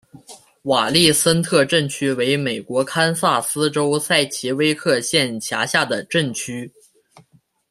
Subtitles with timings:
[0.63, 6.71] 瓦利森特镇区为美国堪萨斯州塞奇威克县辖下的镇区。